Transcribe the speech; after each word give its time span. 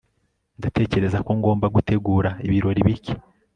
Ndatekereza 0.59 1.17
ko 1.25 1.31
ngomba 1.39 1.65
gutegura 1.75 2.29
ibirori 2.45 2.81
bike 2.87 3.13